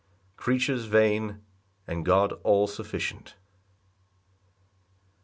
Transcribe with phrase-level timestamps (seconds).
[0.35, 1.43] Creatures vain,
[1.85, 3.35] and God all sufficient.